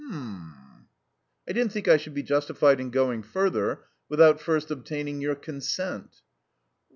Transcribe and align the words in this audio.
"H'm 0.07 0.13
m." 0.15 0.53
"I 1.47 1.53
didn't 1.53 1.71
think 1.71 1.87
I 1.87 1.97
should 1.97 2.15
be 2.15 2.23
justified 2.23 2.79
in 2.79 2.89
going 2.89 3.21
further 3.21 3.83
without 4.09 4.41
first 4.41 4.71
obtaining 4.71 5.21
your 5.21 5.35
consent." 5.35 6.21